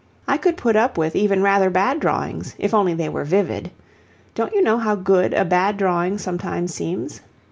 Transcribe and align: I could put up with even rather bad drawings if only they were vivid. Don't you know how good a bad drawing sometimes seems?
I 0.27 0.37
could 0.37 0.57
put 0.57 0.75
up 0.75 0.97
with 0.97 1.15
even 1.15 1.43
rather 1.43 1.69
bad 1.69 1.99
drawings 1.99 2.55
if 2.57 2.73
only 2.73 2.95
they 2.95 3.07
were 3.07 3.23
vivid. 3.23 3.69
Don't 4.33 4.51
you 4.51 4.63
know 4.63 4.79
how 4.79 4.95
good 4.95 5.31
a 5.35 5.45
bad 5.45 5.77
drawing 5.77 6.17
sometimes 6.17 6.73
seems? 6.73 7.21